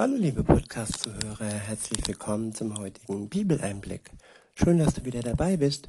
Hallo 0.00 0.16
liebe 0.16 0.42
Podcast-Zuhörer, 0.42 1.44
herzlich 1.44 2.08
willkommen 2.08 2.54
zum 2.54 2.78
heutigen 2.78 3.28
Bibeleinblick. 3.28 4.10
Schön, 4.54 4.78
dass 4.78 4.94
du 4.94 5.04
wieder 5.04 5.20
dabei 5.20 5.58
bist. 5.58 5.88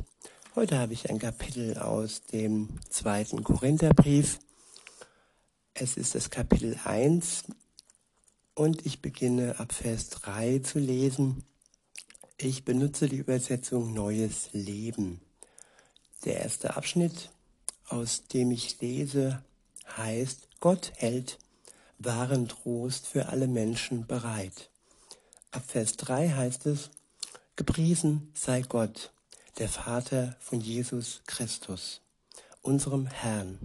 Heute 0.53 0.79
habe 0.79 0.91
ich 0.91 1.09
ein 1.09 1.17
Kapitel 1.17 1.77
aus 1.77 2.21
dem 2.23 2.77
zweiten 2.89 3.41
Korintherbrief. 3.41 4.39
Es 5.73 5.95
ist 5.95 6.13
das 6.13 6.29
Kapitel 6.29 6.77
1 6.83 7.45
und 8.53 8.85
ich 8.85 9.01
beginne 9.01 9.57
ab 9.61 9.71
Vers 9.71 10.09
3 10.09 10.59
zu 10.59 10.79
lesen. 10.79 11.45
Ich 12.35 12.65
benutze 12.65 13.07
die 13.07 13.15
Übersetzung 13.15 13.93
Neues 13.93 14.49
Leben. 14.51 15.21
Der 16.25 16.41
erste 16.41 16.75
Abschnitt, 16.75 17.31
aus 17.87 18.25
dem 18.25 18.51
ich 18.51 18.81
lese, 18.81 19.41
heißt, 19.95 20.49
Gott 20.59 20.91
hält 20.97 21.39
wahren 22.03 22.47
Trost 22.47 23.07
für 23.07 23.27
alle 23.29 23.47
Menschen 23.47 24.07
bereit. 24.07 24.69
Ab 25.51 25.63
Vers 25.67 25.97
3 25.97 26.29
heißt 26.29 26.65
es, 26.65 26.89
Gepriesen 27.55 28.31
sei 28.33 28.61
Gott, 28.61 29.11
der 29.57 29.69
Vater 29.69 30.35
von 30.39 30.61
Jesus 30.61 31.21
Christus, 31.27 32.01
unserem 32.61 33.07
Herrn. 33.07 33.59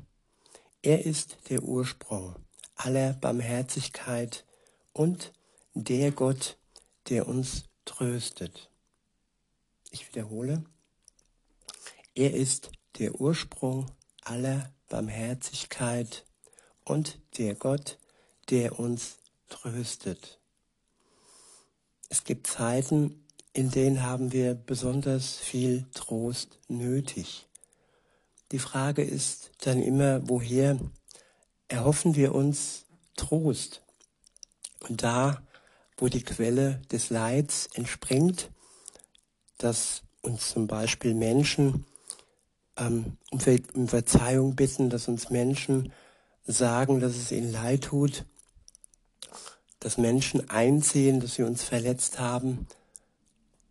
Er 0.82 1.06
ist 1.06 1.38
der 1.48 1.62
Ursprung 1.62 2.36
aller 2.74 3.14
Barmherzigkeit 3.14 4.44
und 4.92 5.32
der 5.74 6.10
Gott, 6.10 6.58
der 7.08 7.28
uns 7.28 7.64
tröstet. 7.84 8.70
Ich 9.90 10.08
wiederhole, 10.08 10.64
er 12.14 12.34
ist 12.34 12.70
der 12.98 13.20
Ursprung 13.20 13.86
aller 14.22 14.72
Barmherzigkeit 14.88 16.24
und 16.84 17.18
der 17.38 17.54
Gott, 17.54 17.98
der 18.50 18.78
uns 18.78 19.18
tröstet. 19.48 20.38
Es 22.08 22.24
gibt 22.24 22.46
Zeiten, 22.46 23.24
in 23.52 23.70
denen 23.70 24.02
haben 24.02 24.32
wir 24.32 24.54
besonders 24.54 25.36
viel 25.36 25.86
Trost 25.94 26.58
nötig. 26.68 27.46
Die 28.52 28.58
Frage 28.58 29.02
ist 29.02 29.50
dann 29.62 29.82
immer, 29.82 30.28
woher 30.28 30.78
erhoffen 31.68 32.14
wir 32.14 32.34
uns 32.34 32.84
Trost? 33.16 33.82
Und 34.88 35.02
da, 35.02 35.42
wo 35.96 36.08
die 36.08 36.22
Quelle 36.22 36.80
des 36.92 37.10
Leids 37.10 37.68
entspringt, 37.74 38.50
dass 39.58 40.02
uns 40.22 40.50
zum 40.50 40.66
Beispiel 40.66 41.14
Menschen 41.14 41.86
ähm, 42.76 43.16
um 43.30 43.88
Verzeihung 43.88 44.54
bitten, 44.54 44.90
dass 44.90 45.08
uns 45.08 45.30
Menschen 45.30 45.92
sagen, 46.44 47.00
dass 47.00 47.16
es 47.16 47.32
ihnen 47.32 47.50
leid 47.50 47.84
tut, 47.84 48.26
dass 49.80 49.98
Menschen 49.98 50.48
einsehen, 50.50 51.20
dass 51.20 51.38
wir 51.38 51.46
uns 51.46 51.62
verletzt 51.62 52.18
haben. 52.18 52.66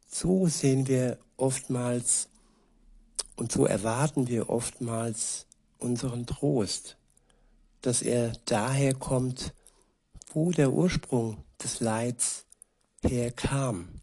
So 0.08 0.48
sehen 0.48 0.88
wir 0.88 1.18
oftmals 1.38 2.30
und 3.36 3.52
so 3.52 3.66
erwarten 3.66 4.28
wir 4.28 4.50
oftmals 4.50 5.46
unseren 5.80 6.26
Trost, 6.26 6.98
dass 7.82 8.02
er 8.02 8.34
daher 8.46 8.94
kommt, 8.94 9.54
wo 10.34 10.52
der 10.52 10.72
Ursprung 10.72 11.44
des 11.62 11.80
Leids 11.80 12.46
herkam. 13.04 14.02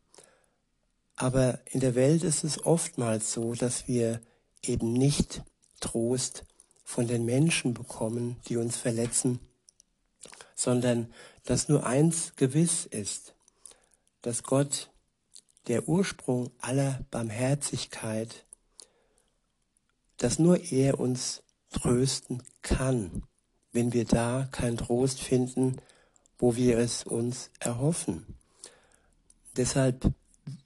Aber 1.16 1.60
in 1.66 1.80
der 1.80 1.94
Welt 1.94 2.24
ist 2.24 2.44
es 2.44 2.64
oftmals 2.64 3.32
so, 3.32 3.54
dass 3.54 3.88
wir 3.88 4.20
eben 4.62 4.92
nicht 4.92 5.42
Trost 5.80 6.44
von 6.84 7.06
den 7.06 7.24
Menschen 7.24 7.74
bekommen, 7.74 8.36
die 8.48 8.56
uns 8.56 8.76
verletzen, 8.76 9.40
sondern 10.62 11.12
dass 11.44 11.68
nur 11.68 11.84
eins 11.84 12.34
gewiss 12.36 12.86
ist, 12.86 13.34
dass 14.22 14.42
Gott, 14.42 14.90
der 15.66 15.88
Ursprung 15.88 16.50
aller 16.60 17.04
Barmherzigkeit, 17.10 18.44
dass 20.18 20.38
nur 20.38 20.60
er 20.72 21.00
uns 21.00 21.42
trösten 21.70 22.42
kann, 22.62 23.24
wenn 23.72 23.92
wir 23.92 24.04
da 24.04 24.48
keinen 24.52 24.76
Trost 24.76 25.20
finden, 25.20 25.76
wo 26.38 26.56
wir 26.56 26.78
es 26.78 27.04
uns 27.04 27.50
erhoffen. 27.58 28.36
Deshalb 29.56 30.12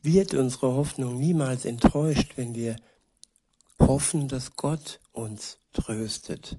wird 0.03 0.35
unsere 0.35 0.75
Hoffnung 0.75 1.19
niemals 1.19 1.65
enttäuscht, 1.65 2.33
wenn 2.37 2.55
wir 2.55 2.77
hoffen, 3.79 4.29
dass 4.29 4.57
Gott 4.57 5.01
uns 5.13 5.59
tröstet. 5.73 6.59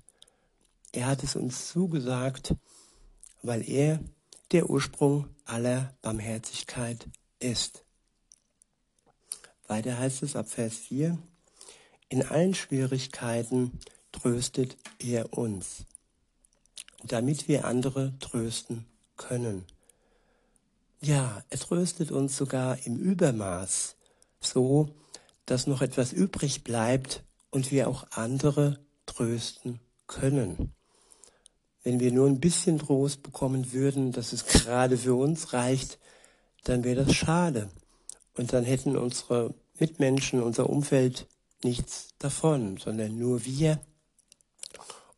Er 0.92 1.08
hat 1.08 1.24
es 1.24 1.36
uns 1.36 1.68
zugesagt, 1.70 2.56
weil 3.42 3.68
er 3.70 4.00
der 4.52 4.70
Ursprung 4.70 5.28
aller 5.46 5.94
Barmherzigkeit 6.02 7.08
ist. 7.40 7.84
Weiter 9.68 9.98
heißt 9.98 10.24
es 10.24 10.36
ab 10.36 10.50
Vers 10.50 10.76
4, 10.78 11.18
in 12.10 12.24
allen 12.24 12.54
Schwierigkeiten 12.54 13.80
tröstet 14.12 14.78
er 15.00 15.38
uns, 15.38 15.86
damit 17.04 17.48
wir 17.48 17.66
andere 17.66 18.18
trösten 18.20 18.86
können. 19.18 19.66
Ja, 21.02 21.44
er 21.50 21.60
tröstet 21.60 22.12
uns 22.12 22.38
sogar 22.38 22.86
im 22.86 22.98
Übermaß, 22.98 23.96
so 24.40 24.90
dass 25.46 25.68
noch 25.68 25.82
etwas 25.82 26.14
übrig 26.14 26.64
bleibt 26.64 27.24
und 27.52 27.72
wir 27.72 27.88
auch 27.88 28.06
andere 28.12 28.80
trösten 29.06 29.80
können. 30.06 30.74
Wenn 31.84 32.00
wir 32.00 32.12
nur 32.12 32.28
ein 32.28 32.40
bisschen 32.40 32.80
Trost 32.80 33.24
bekommen 33.24 33.72
würden, 33.72 34.12
dass 34.12 34.34
es 34.34 34.46
gerade 34.46 34.98
für 34.98 35.16
uns 35.16 35.54
reicht, 35.54 36.00
dann 36.64 36.84
wäre 36.84 37.06
das 37.06 37.16
schade. 37.16 37.70
Und 38.36 38.54
dann 38.54 38.64
hätten 38.64 38.98
unsere 38.98 39.54
Mitmenschen, 39.80 40.42
unser 40.42 40.70
Umfeld 40.70 41.28
nichts 41.64 42.10
davon, 42.20 42.78
sondern 42.78 43.18
nur 43.18 43.46
wir. 43.46 43.80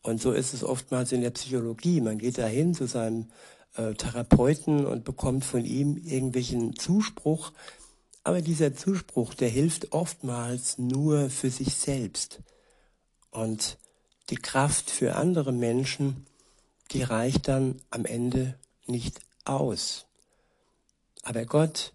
Und 0.01 0.21
so 0.21 0.31
ist 0.31 0.53
es 0.53 0.63
oftmals 0.63 1.11
in 1.11 1.21
der 1.21 1.31
Psychologie. 1.31 2.01
Man 2.01 2.17
geht 2.17 2.37
dahin 2.37 2.73
zu 2.73 2.87
seinem 2.87 3.31
äh, 3.75 3.93
Therapeuten 3.93 4.85
und 4.85 5.03
bekommt 5.03 5.43
von 5.43 5.65
ihm 5.65 5.97
irgendwelchen 5.97 6.75
Zuspruch. 6.77 7.51
Aber 8.23 8.41
dieser 8.41 8.73
Zuspruch, 8.75 9.33
der 9.33 9.49
hilft 9.49 9.91
oftmals 9.91 10.77
nur 10.77 11.29
für 11.29 11.49
sich 11.49 11.75
selbst. 11.75 12.41
Und 13.31 13.77
die 14.29 14.37
Kraft 14.37 14.89
für 14.89 15.15
andere 15.15 15.51
Menschen, 15.51 16.25
die 16.91 17.03
reicht 17.03 17.47
dann 17.47 17.81
am 17.89 18.05
Ende 18.05 18.57
nicht 18.85 19.19
aus. 19.45 20.05
Aber 21.23 21.45
Gott 21.45 21.94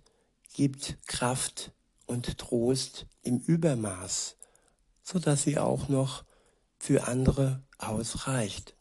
gibt 0.52 0.96
Kraft 1.06 1.72
und 2.06 2.38
Trost 2.38 3.06
im 3.22 3.38
Übermaß, 3.38 4.36
so 5.02 5.18
dass 5.18 5.42
sie 5.42 5.58
auch 5.58 5.88
noch 5.88 6.24
für 6.78 7.08
andere 7.08 7.62
ausreicht. 7.78 8.74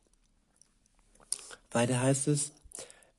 Weiter 1.71 2.01
heißt 2.01 2.27
es, 2.27 2.51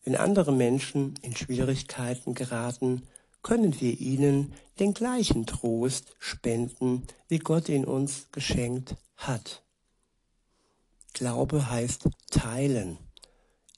wenn 0.05 0.17
andere 0.17 0.53
Menschen 0.53 1.15
in 1.23 1.35
Schwierigkeiten 1.35 2.35
geraten, 2.35 3.09
können 3.43 3.81
wir 3.81 3.99
ihnen 3.99 4.53
den 4.79 4.95
gleichen 4.95 5.47
Trost 5.47 6.15
spenden, 6.19 7.07
wie 7.29 7.39
Gott 7.39 7.69
ihn 7.69 7.85
uns 7.85 8.29
geschenkt 8.31 8.97
hat. 9.17 9.64
Glaube 11.15 11.71
heißt 11.71 12.09
teilen. 12.33 12.99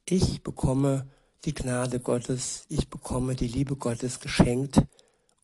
Ich 0.09 0.43
bekomme 0.43 1.07
die 1.45 1.53
Gnade 1.53 2.01
Gottes, 2.01 2.65
ich 2.71 2.89
bekomme 2.89 3.35
die 3.35 3.47
Liebe 3.47 3.77
Gottes 3.77 4.21
geschenkt 4.21 4.81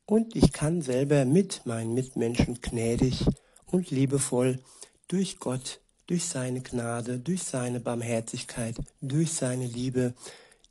und 0.07 0.35
ich 0.35 0.53
kann 0.53 0.81
selber 0.81 1.27
mit 1.27 1.67
meinen 1.67 1.93
Mitmenschen 1.93 2.63
gnädig 2.63 3.27
und 3.67 3.91
liebevoll 3.91 4.59
durch 5.07 5.39
Gott, 5.39 5.81
durch 6.07 6.25
seine 6.25 6.63
Gnade, 6.63 7.19
durch 7.19 7.43
seine 7.43 7.79
Barmherzigkeit, 7.79 8.77
durch 9.03 9.33
seine 9.35 9.67
Liebe, 9.67 10.15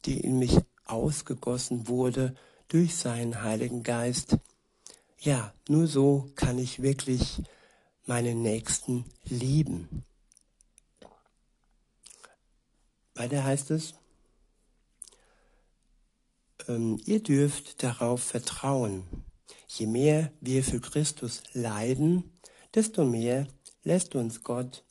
die 0.05 0.21
in 0.21 0.39
mich 0.39 0.57
ausgegossen 0.85 1.87
wurde, 1.87 2.35
durch 2.67 2.95
seinen 2.95 3.43
Heiligen 3.43 3.83
Geist. 3.83 4.37
Ja, 5.19 5.53
nur 5.69 5.85
so 5.85 6.31
kann 6.35 6.57
ich 6.57 6.81
wirklich 6.81 7.43
meinen 8.07 8.41
Nächsten 8.41 9.05
lieben. 9.25 10.03
Weiter 13.15 13.43
heißt 13.43 13.71
es, 13.71 13.93
ähm, 16.67 16.99
ihr 17.05 17.21
dürft 17.21 17.83
darauf 17.83 18.23
vertrauen. 18.23 19.03
Je 19.67 19.87
mehr 19.87 20.31
wir 20.41 20.63
für 20.63 20.79
Christus 20.79 21.43
leiden, 21.53 22.31
desto 22.73 23.05
mehr 23.05 23.47
lässt 23.83 24.15
uns 24.15 24.43
Gott 24.43 24.83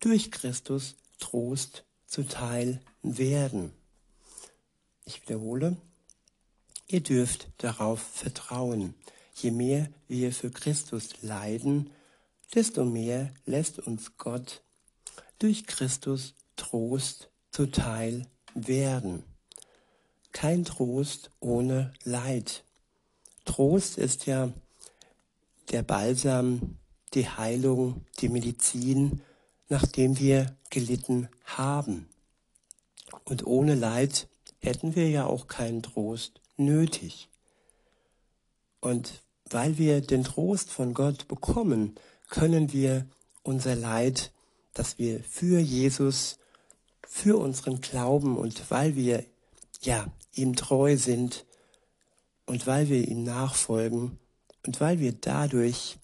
durch 0.00 0.30
Christus 0.30 0.96
Trost 1.18 1.84
zuteil 2.06 2.80
werden. 3.02 3.72
Ich 5.04 5.22
wiederhole, 5.22 5.76
ihr 6.86 7.00
dürft 7.00 7.48
darauf 7.58 8.00
vertrauen. 8.00 8.94
Je 9.34 9.50
mehr 9.50 9.88
wir 10.08 10.32
für 10.32 10.50
Christus 10.50 11.22
leiden, 11.22 11.90
desto 12.54 12.84
mehr 12.84 13.32
lässt 13.44 13.78
uns 13.78 14.16
Gott 14.16 14.62
durch 15.38 15.66
Christus 15.66 16.34
Trost 16.56 17.27
zuteil 17.50 18.26
werden. 18.54 19.24
kein 20.32 20.64
Trost 20.64 21.30
ohne 21.40 21.92
Leid. 22.04 22.62
Trost 23.44 23.98
ist 23.98 24.26
ja 24.26 24.52
der 25.70 25.82
Balsam, 25.82 26.76
die 27.14 27.28
Heilung, 27.28 28.04
die 28.20 28.28
Medizin, 28.28 29.22
nachdem 29.68 30.18
wir 30.18 30.54
gelitten 30.70 31.28
haben. 31.44 32.08
Und 33.24 33.46
ohne 33.46 33.74
Leid 33.74 34.28
hätten 34.60 34.94
wir 34.94 35.08
ja 35.08 35.24
auch 35.26 35.46
keinen 35.46 35.82
Trost 35.82 36.40
nötig. 36.56 37.28
Und 38.80 39.22
weil 39.50 39.78
wir 39.78 40.00
den 40.00 40.24
Trost 40.24 40.70
von 40.70 40.94
Gott 40.94 41.26
bekommen, 41.26 41.94
können 42.28 42.72
wir 42.72 43.06
unser 43.42 43.74
Leid, 43.74 44.30
das 44.74 44.98
wir 44.98 45.22
für 45.24 45.58
Jesus, 45.58 46.38
für 47.08 47.38
unseren 47.38 47.80
Glauben 47.80 48.36
und 48.36 48.70
weil 48.70 48.94
wir 48.94 49.24
ja 49.80 50.06
ihm 50.34 50.54
treu 50.54 50.96
sind 50.96 51.46
und 52.46 52.66
weil 52.66 52.88
wir 52.88 53.08
ihm 53.08 53.24
nachfolgen 53.24 54.18
und 54.66 54.80
weil 54.80 55.00
wir 55.00 55.12
dadurch 55.12 55.98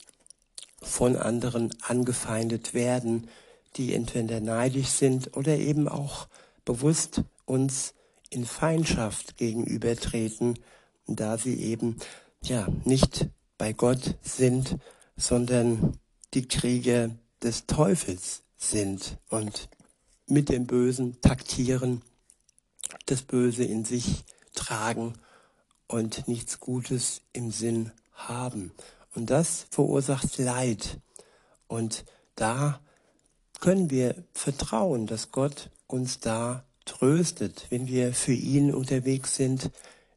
von 0.80 1.16
anderen 1.16 1.70
angefeindet 1.82 2.74
werden, 2.74 3.28
die 3.76 3.94
entweder 3.94 4.40
neidisch 4.40 4.88
sind 4.88 5.36
oder 5.36 5.56
eben 5.56 5.88
auch 5.88 6.26
bewusst 6.64 7.22
uns 7.44 7.94
in 8.30 8.46
Feindschaft 8.46 9.36
gegenübertreten, 9.36 10.58
da 11.06 11.36
sie 11.36 11.60
eben 11.60 11.98
ja 12.42 12.66
nicht 12.84 13.28
bei 13.58 13.72
Gott 13.72 14.16
sind, 14.22 14.78
sondern 15.16 15.98
die 16.32 16.48
Krieger 16.48 17.10
des 17.42 17.66
Teufels 17.66 18.42
sind 18.56 19.18
und 19.28 19.68
mit 20.26 20.49
dem 20.49 20.67
Bösen 20.67 21.21
taktieren, 21.21 22.03
das 23.06 23.23
Böse 23.23 23.65
in 23.65 23.85
sich 23.85 24.25
tragen 24.55 25.15
und 25.87 26.29
nichts 26.29 26.61
Gutes 26.61 27.21
im 27.32 27.50
Sinn 27.50 27.93
haben. 28.12 28.73
Und 29.15 29.31
das 29.31 29.67
verursacht 29.71 30.38
Leid. 30.38 30.99
Und 31.69 32.05
da 32.35 32.81
können 33.61 33.91
wir 33.91 34.15
vertrauen, 34.32 35.06
dass 35.06 35.31
Gott 35.31 35.71
uns 35.87 36.21
da 36.21 36.65
tröstet, 36.85 37.67
wenn 37.71 37.87
wir 37.87 38.12
für 38.12 38.32
ihn 38.32 38.75
unterwegs 38.75 39.37
sind, 39.37 39.71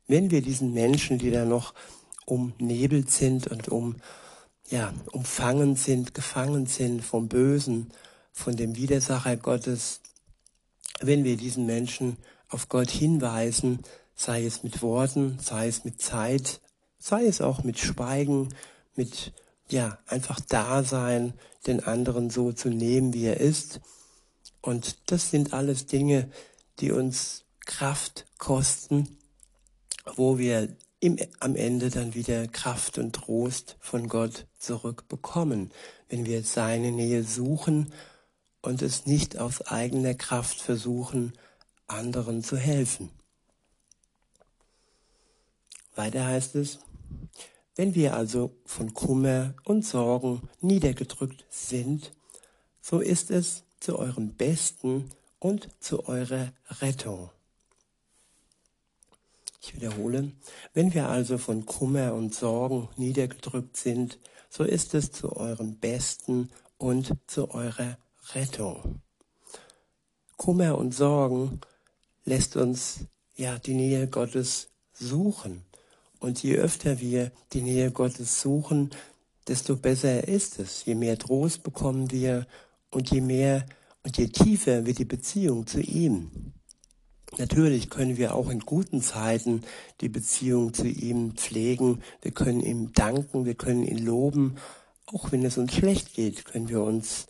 wenn 0.08 0.32
wir 0.32 0.42
diesen 0.42 0.74
Menschen, 0.74 1.18
die 1.18 1.32
da 1.32 1.46
noch 1.46 1.74
umnebelt 2.26 3.12
sind 3.12 3.48
und 3.48 3.70
um, 3.70 3.96
ja, 4.70 4.94
umfangen 5.12 5.76
sind, 5.76 6.14
gefangen 6.14 6.66
sind 6.66 7.04
vom 7.04 7.28
Bösen, 7.30 7.92
von 8.38 8.56
dem 8.56 8.76
Widersacher 8.76 9.36
Gottes, 9.36 10.00
wenn 11.02 11.24
wir 11.24 11.38
diesen 11.38 11.66
Menschen 11.66 12.18
auf 12.50 12.70
Gott 12.70 12.92
hinweisen, 12.92 13.80
sei 14.16 14.46
es 14.46 14.62
mit 14.62 14.84
Worten, 14.84 15.40
sei 15.42 15.68
es 15.68 15.84
mit 15.84 16.00
Zeit, 16.00 16.62
sei 17.00 17.26
es 17.26 17.42
auch 17.42 17.64
mit 17.64 17.80
Schweigen, 17.80 18.54
mit 18.96 19.34
ja, 19.70 19.98
einfach 20.06 20.40
Dasein, 20.40 21.34
den 21.66 21.84
anderen 21.84 22.30
so 22.30 22.52
zu 22.54 22.70
nehmen, 22.70 23.12
wie 23.12 23.26
er 23.26 23.40
ist. 23.40 23.82
Und 24.62 25.12
das 25.12 25.32
sind 25.32 25.54
alles 25.54 25.88
Dinge, 25.88 26.30
die 26.80 26.92
uns 26.92 27.44
Kraft 27.66 28.28
kosten, 28.38 29.18
wo 30.16 30.38
wir 30.38 30.78
im, 31.00 31.18
am 31.40 31.56
Ende 31.56 31.90
dann 31.90 32.14
wieder 32.14 32.48
Kraft 32.48 33.00
und 33.00 33.14
Trost 33.14 33.78
von 33.80 34.08
Gott 34.08 34.46
zurückbekommen, 34.60 35.72
wenn 36.08 36.26
wir 36.26 36.44
seine 36.44 36.92
Nähe 36.92 37.24
suchen 37.24 37.92
und 38.68 38.82
es 38.82 39.06
nicht 39.06 39.38
aus 39.38 39.62
eigener 39.62 40.14
Kraft 40.14 40.60
versuchen, 40.60 41.32
anderen 41.88 42.44
zu 42.44 42.58
helfen. 42.58 43.10
Weiter 45.96 46.26
heißt 46.26 46.56
es, 46.56 46.80
wenn 47.78 47.96
wir 47.96 48.16
also 48.16 48.52
von 48.66 48.94
Kummer 48.94 49.56
und 49.64 49.86
Sorgen 49.86 50.50
niedergedrückt 50.60 51.46
sind, 51.50 52.12
so 52.82 53.00
ist 53.00 53.32
es 53.32 53.64
zu 53.80 53.98
eurem 53.98 54.34
Besten 54.34 55.12
und 55.40 55.70
zu 55.80 56.06
eurer 56.06 56.52
Rettung. 56.82 57.30
Ich 59.62 59.76
wiederhole, 59.76 60.34
wenn 60.74 60.94
wir 60.94 61.08
also 61.08 61.38
von 61.38 61.66
Kummer 61.66 62.14
und 62.14 62.36
Sorgen 62.36 62.90
niedergedrückt 62.98 63.78
sind, 63.78 64.20
so 64.50 64.66
ist 64.66 64.94
es 64.94 65.14
zu 65.14 65.38
eurem 65.38 65.78
Besten 65.78 66.50
und 66.78 67.14
zu 67.28 67.52
eurer 67.52 67.98
Rettung. 68.34 69.02
Kummer 70.36 70.78
und 70.78 70.94
Sorgen 70.94 71.62
lässt 72.26 72.58
uns 72.58 73.06
ja 73.36 73.58
die 73.58 73.74
Nähe 73.74 74.08
Gottes 74.08 74.70
suchen. 74.94 75.64
Und 76.20 76.44
je 76.44 76.58
öfter 76.58 77.00
wir 77.00 77.32
die 77.54 77.62
Nähe 77.62 77.92
Gottes 77.92 78.42
suchen, 78.42 78.90
desto 79.48 79.78
besser 79.78 80.28
ist 80.28 80.60
es. 80.60 80.84
Je 80.86 80.96
mehr 80.96 81.18
Trost 81.18 81.64
bekommen 81.64 82.12
wir 82.12 82.48
und 82.90 83.12
je 83.12 83.22
mehr 83.22 83.66
und 84.04 84.18
je 84.18 84.28
tiefer 84.28 84.86
wird 84.86 85.00
die 85.00 85.06
Beziehung 85.06 85.66
zu 85.66 85.80
ihm. 85.80 86.54
Natürlich 87.38 87.90
können 87.90 88.18
wir 88.18 88.36
auch 88.36 88.50
in 88.50 88.60
guten 88.62 89.02
Zeiten 89.02 89.62
die 90.02 90.10
Beziehung 90.10 90.74
zu 90.74 90.88
ihm 90.88 91.36
pflegen. 91.36 92.02
Wir 92.22 92.32
können 92.32 92.62
ihm 92.62 92.94
danken, 92.94 93.46
wir 93.46 93.56
können 93.56 93.84
ihn 93.84 94.04
loben. 94.04 94.58
Auch 95.06 95.32
wenn 95.32 95.46
es 95.46 95.58
uns 95.58 95.74
schlecht 95.74 96.14
geht, 96.14 96.46
können 96.46 96.70
wir 96.70 96.82
uns 96.82 97.28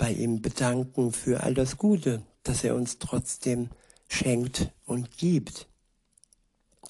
bei 0.00 0.12
ihm 0.12 0.40
bedanken 0.40 1.12
für 1.12 1.42
all 1.42 1.52
das 1.52 1.76
Gute, 1.76 2.24
das 2.42 2.64
er 2.64 2.74
uns 2.74 2.98
trotzdem 2.98 3.68
schenkt 4.08 4.72
und 4.86 5.18
gibt. 5.18 5.68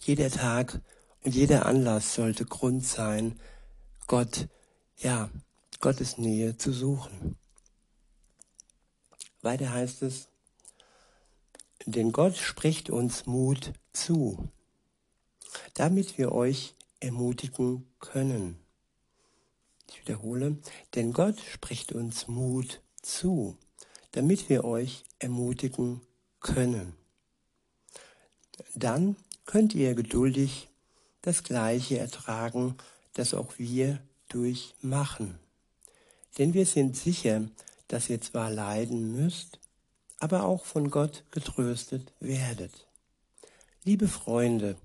Jeder 0.03 0.31
Tag 0.31 0.81
und 1.25 1.35
jeder 1.35 1.67
Anlass 1.67 2.15
sollte 2.15 2.45
Grund 2.45 2.87
sein, 2.87 3.41
Gott, 4.07 4.47
ja, 4.97 5.29
Gottes 5.81 6.19
Nähe 6.19 6.57
zu 6.57 6.73
suchen. 6.73 7.37
Weiter 9.43 9.73
heißt 9.73 10.03
es, 10.03 10.29
denn 11.87 12.13
Gott 12.13 12.37
spricht 12.37 12.91
uns 12.91 13.27
Mut 13.27 13.73
zu, 13.93 14.53
damit 15.75 16.17
wir 16.17 16.31
euch 16.31 16.77
ermutigen 17.01 17.91
können. 17.99 18.57
Ich 19.89 20.01
wiederhole, 20.01 20.59
denn 20.95 21.13
Gott 21.13 21.41
spricht 21.41 21.91
uns 21.91 22.29
Mut 22.29 22.81
zu, 23.03 23.57
damit 24.13 24.49
wir 24.49 24.65
euch 24.65 25.05
ermutigen 25.19 26.01
können. 26.41 26.95
Dann 28.75 29.17
könnt 29.45 29.75
ihr 29.75 29.95
geduldig 29.95 30.69
das 31.23 31.43
Gleiche 31.43 31.99
ertragen, 31.99 32.77
das 33.15 33.35
auch 33.35 33.59
wir 33.59 34.01
durchmachen. 34.29 35.39
Denn 36.39 36.55
wir 36.55 36.67
sind 36.67 36.97
sicher, 36.97 37.49
dass 37.89 38.09
ihr 38.09 38.21
zwar 38.21 38.51
leiden 38.51 39.13
müsst, 39.13 39.59
aber 40.19 40.45
auch 40.45 40.65
von 40.65 40.91
Gott 40.91 41.25
getröstet 41.31 42.13
werdet. 42.21 42.87
Liebe 43.85 44.09
Freunde, 44.09 44.77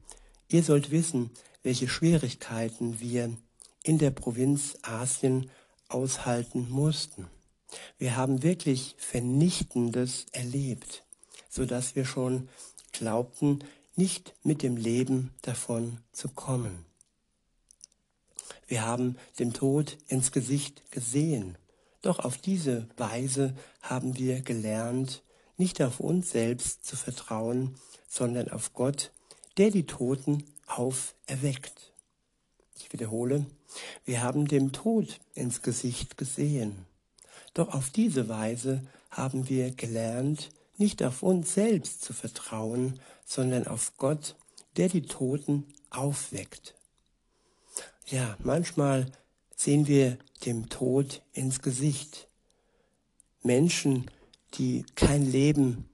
ihr 0.48 0.64
sollt 0.64 0.90
wissen, 0.92 1.30
welche 1.62 1.88
Schwierigkeiten 1.88 3.00
wir 3.00 3.36
in 3.84 3.98
der 3.98 4.12
Provinz 4.12 4.78
Asien 4.82 5.52
aushalten 5.90 6.70
mussten. 6.70 7.28
Wir 7.98 8.16
haben 8.16 8.44
wirklich 8.44 8.96
Vernichtendes 8.98 10.26
erlebt, 10.32 11.04
so 11.50 11.66
dass 11.66 11.96
wir 11.96 12.06
schon 12.06 12.50
glaubten, 12.92 13.60
nicht 13.96 14.36
mit 14.44 14.62
dem 14.62 14.78
Leben 14.78 15.34
davon 15.42 16.00
zu 16.12 16.30
kommen. 16.30 16.86
Wir 18.68 18.86
haben 18.86 19.18
dem 19.40 19.54
Tod 19.54 19.98
ins 20.08 20.32
Gesicht 20.32 20.92
gesehen, 20.92 21.58
doch 22.02 22.20
auf 22.20 22.38
diese 22.38 22.88
Weise 22.98 23.56
haben 23.82 24.18
wir 24.18 24.42
gelernt, 24.42 25.24
nicht 25.58 25.82
auf 25.82 26.00
uns 26.00 26.32
selbst 26.32 26.86
zu 26.86 26.96
vertrauen, 26.96 27.76
sondern 28.08 28.50
auf 28.50 28.74
Gott, 28.74 29.12
der 29.58 29.72
die 29.72 29.86
Toten 29.86 30.44
auferweckt. 30.68 31.94
Ich 32.78 32.92
wiederhole, 32.92 33.46
wir 34.04 34.22
haben 34.22 34.48
dem 34.48 34.72
Tod 34.72 35.20
ins 35.34 35.62
Gesicht 35.62 36.18
gesehen. 36.18 36.86
Doch 37.56 37.74
auf 37.74 37.90
diese 37.90 38.30
Weise 38.30 38.82
haben 39.10 39.50
wir 39.50 39.72
gelernt, 39.72 40.50
nicht 40.78 41.02
auf 41.02 41.24
uns 41.24 41.54
selbst 41.54 42.04
zu 42.04 42.14
vertrauen, 42.14 43.00
sondern 43.26 43.66
auf 43.66 43.94
Gott, 43.98 44.36
der 44.76 44.90
die 44.90 45.04
Toten 45.04 45.66
aufweckt. 45.90 46.76
Ja, 48.08 48.36
manchmal 48.44 49.10
sehen 49.56 49.88
wir 49.88 50.18
dem 50.46 50.68
Tod 50.70 51.22
ins 51.32 51.62
Gesicht. 51.62 52.28
Menschen, 53.42 54.12
die 54.56 54.86
kein 54.96 55.26
Leben 55.26 55.90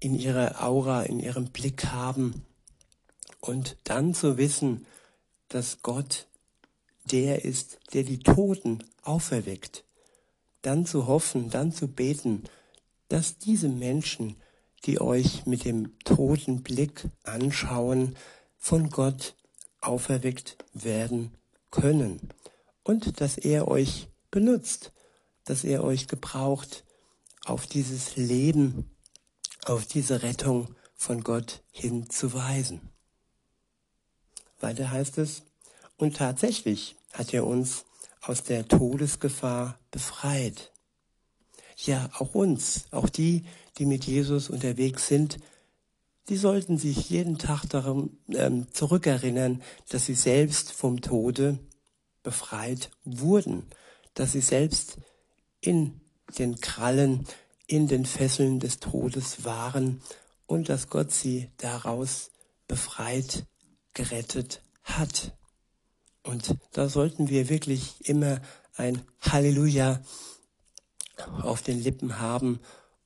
in 0.00 0.14
ihrer 0.14 0.64
Aura, 0.64 1.02
in 1.02 1.20
ihrem 1.20 1.50
Blick 1.50 1.84
haben. 1.86 2.46
Und 3.40 3.76
dann 3.84 4.14
zu 4.14 4.38
wissen, 4.38 4.86
dass 5.48 5.82
Gott 5.82 6.26
der 7.04 7.44
ist, 7.44 7.78
der 7.92 8.02
die 8.02 8.18
Toten 8.18 8.82
auferweckt. 9.02 9.85
Dann 10.66 10.84
zu 10.84 11.06
hoffen, 11.06 11.48
dann 11.48 11.70
zu 11.70 11.86
beten, 11.86 12.42
dass 13.08 13.38
diese 13.38 13.68
Menschen, 13.68 14.34
die 14.84 15.00
euch 15.00 15.46
mit 15.46 15.64
dem 15.64 15.96
toten 16.00 16.64
Blick 16.64 17.04
anschauen, 17.22 18.16
von 18.58 18.90
Gott 18.90 19.36
auferweckt 19.80 20.56
werden 20.74 21.30
können 21.70 22.30
und 22.82 23.20
dass 23.20 23.38
er 23.38 23.68
euch 23.68 24.08
benutzt, 24.32 24.90
dass 25.44 25.62
er 25.62 25.84
euch 25.84 26.08
gebraucht, 26.08 26.82
auf 27.44 27.68
dieses 27.68 28.16
Leben, 28.16 28.90
auf 29.66 29.86
diese 29.86 30.24
Rettung 30.24 30.74
von 30.96 31.22
Gott 31.22 31.62
hinzuweisen. 31.70 32.80
Weiter 34.58 34.90
heißt 34.90 35.18
es, 35.18 35.42
und 35.96 36.16
tatsächlich 36.16 36.96
hat 37.12 37.32
er 37.32 37.46
uns 37.46 37.84
aus 38.28 38.42
der 38.42 38.66
Todesgefahr 38.66 39.78
befreit. 39.90 40.72
Ja, 41.76 42.08
auch 42.18 42.34
uns, 42.34 42.86
auch 42.90 43.08
die, 43.08 43.44
die 43.78 43.86
mit 43.86 44.04
Jesus 44.04 44.50
unterwegs 44.50 45.06
sind, 45.06 45.38
die 46.28 46.36
sollten 46.36 46.76
sich 46.78 47.08
jeden 47.08 47.38
Tag 47.38 47.66
darum 47.68 48.18
ähm, 48.28 48.66
zurückerinnern, 48.72 49.62
dass 49.88 50.06
sie 50.06 50.14
selbst 50.14 50.72
vom 50.72 51.00
Tode 51.00 51.58
befreit 52.22 52.90
wurden, 53.04 53.64
dass 54.14 54.32
sie 54.32 54.40
selbst 54.40 54.96
in 55.60 56.00
den 56.38 56.60
Krallen, 56.60 57.26
in 57.68 57.86
den 57.86 58.04
Fesseln 58.04 58.58
des 58.58 58.80
Todes 58.80 59.44
waren 59.44 60.00
und 60.46 60.68
dass 60.68 60.88
Gott 60.88 61.12
sie 61.12 61.48
daraus 61.58 62.32
befreit, 62.66 63.46
gerettet 63.94 64.62
hat. 64.82 65.35
Und 66.26 66.56
da 66.72 66.88
sollten 66.88 67.28
wir 67.28 67.48
wirklich 67.48 68.08
immer 68.08 68.40
ein 68.76 69.00
Halleluja 69.20 70.00
auf 71.40 71.62
den 71.62 71.80
Lippen 71.80 72.18
haben 72.18 72.58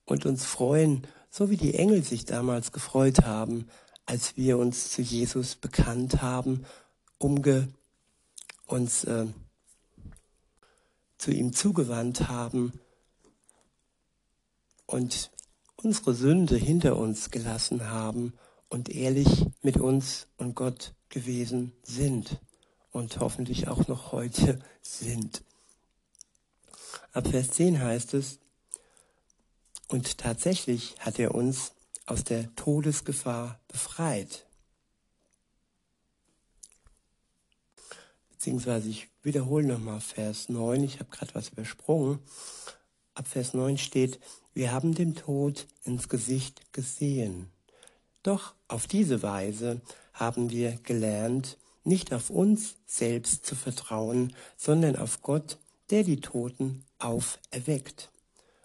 und 0.07 0.25
uns 0.25 0.47
freuen, 0.47 1.07
so 1.29 1.51
wie 1.51 1.59
die 1.59 1.75
Engel 1.75 2.03
sich 2.03 2.25
damals 2.25 2.73
gefreut 2.73 3.25
haben, 3.25 3.69
als 4.07 4.39
wir 4.39 4.57
uns 4.57 4.91
zu 4.91 5.03
Jesus 5.03 5.55
bekannt 5.55 6.23
haben, 6.23 6.65
umge 7.19 7.69
uns 8.67 9.05
äh, 9.05 9.27
zu 11.19 11.31
ihm 11.31 11.53
zugewandt 11.53 12.29
haben 12.29 12.73
und 14.87 15.31
unsere 15.77 16.15
Sünde 16.15 16.57
hinter 16.57 16.97
uns 16.97 17.31
gelassen 17.31 17.91
haben 17.91 18.33
und 18.71 18.89
ehrlich 18.89 19.45
mit 19.61 19.77
uns 19.77 20.27
und 20.39 20.55
Gott 20.55 20.95
gewesen 21.11 21.73
sind 21.83 22.41
und 22.93 23.21
hoffentlich 23.21 23.69
auch 23.69 23.89
noch 23.89 24.13
heute 24.13 24.59
sind. 24.83 25.43
Ab 27.13 27.29
Vers 27.29 27.51
10 27.53 27.81
heißt 27.81 28.15
es, 28.15 28.39
und 29.89 30.19
tatsächlich 30.19 30.95
hat 31.01 31.19
er 31.19 31.35
uns 31.35 31.73
aus 32.07 32.23
der 32.23 32.55
Todesgefahr 32.55 33.59
befreit. 33.67 34.47
Beziehungsweise 38.31 38.89
ich 38.89 39.09
wiederhole 39.23 39.67
nochmal 39.67 40.01
Vers 40.01 40.49
9, 40.49 40.85
ich 40.85 41.01
habe 41.01 41.11
gerade 41.11 41.35
was 41.35 41.49
übersprungen. 41.51 42.21
Ab 43.15 43.27
Vers 43.27 43.53
9 43.53 43.79
steht, 43.79 44.21
wir 44.55 44.73
haben 44.73 44.95
den 44.95 45.15
Tod 45.15 45.67
ins 45.85 46.09
Gesicht 46.09 46.73
gesehen. 46.73 47.51
Doch 48.23 48.55
auf 48.69 48.87
diese 48.87 49.23
Weise 49.23 49.81
haben 50.13 50.51
wir 50.51 50.73
gelernt, 50.83 51.59
nicht 51.85 52.13
auf 52.13 52.31
uns 52.31 52.77
selbst 52.87 53.47
zu 53.47 53.55
vertrauen, 53.55 54.35
sondern 54.57 54.97
auf 54.97 55.23
Gott, 55.23 55.59
der 55.91 56.05
die 56.05 56.21
Toten 56.21 56.85
auferweckt. 56.99 58.11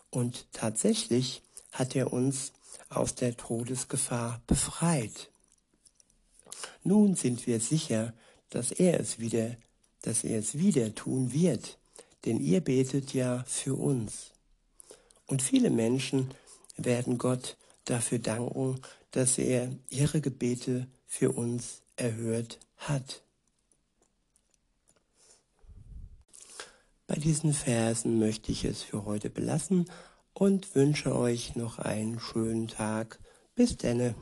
Und 0.10 0.48
tatsächlich 0.52 1.42
hat 1.72 1.96
er 1.96 2.14
uns 2.14 2.54
aus 2.90 3.16
der 3.16 3.36
Todesgefahr 3.36 4.42
befreit. 4.48 5.30
Nun 6.84 7.16
sind 7.16 7.48
wir 7.48 7.60
sicher, 7.60 8.14
dass 8.50 8.72
er 8.72 9.00
es 9.00 9.20
wieder, 9.20 9.58
dass 10.02 10.24
er 10.24 10.40
es 10.40 10.58
wieder 10.58 10.94
tun 10.94 11.34
wird, 11.34 11.78
denn 12.26 12.40
ihr 12.40 12.62
betet 12.62 13.14
ja 13.14 13.44
für 13.48 13.76
uns. 13.76 14.32
Und 15.26 15.42
viele 15.42 15.70
Menschen 15.70 16.32
werden 16.78 17.18
Gott 17.18 17.58
dafür 17.86 18.20
danken, 18.20 18.80
dass 19.12 19.38
er 19.38 19.76
ihre 19.90 20.22
Gebete 20.22 20.88
für 21.08 21.32
uns 21.32 21.82
erhört 21.96 22.60
hat. 22.78 23.24
Bei 27.08 27.16
diesen 27.16 27.54
Versen 27.54 28.20
möchte 28.20 28.52
ich 28.52 28.66
es 28.66 28.82
für 28.82 29.06
heute 29.06 29.30
belassen 29.30 29.86
und 30.34 30.76
wünsche 30.76 31.16
euch 31.16 31.56
noch 31.56 31.80
einen 31.80 32.20
schönen 32.20 32.68
Tag. 32.68 33.20
Bis 33.54 33.78
denne. 33.78 34.16